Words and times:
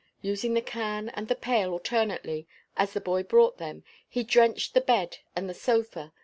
Using 0.23 0.55
the 0.55 0.63
can 0.63 1.09
and 1.09 1.27
the 1.27 1.35
pail 1.35 1.73
alternately, 1.73 2.47
as 2.75 2.93
the 2.93 2.99
boy 2.99 3.21
brought 3.21 3.59
them, 3.59 3.83
he 4.09 4.23
drenched 4.23 4.73
the 4.73 4.81
bed 4.81 5.19
and 5.35 5.47
the 5.47 5.53
sofa. 5.53 6.11